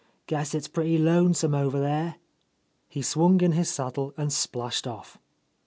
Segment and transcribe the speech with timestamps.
[0.25, 2.15] Guess it's pretty lonesome over there."
[2.87, 5.19] He swung into his saddle and splashed off.